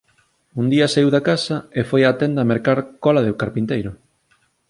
Un 0.61 0.65
día 0.73 0.91
saíu 0.93 1.09
da 1.15 1.25
casa 1.29 1.55
e 1.79 1.81
foi 1.89 2.01
á 2.09 2.11
tenda 2.21 2.41
para 2.41 2.51
mercar 2.53 2.79
cola 3.03 3.21
de 3.27 3.37
carpinteiro. 3.41 3.91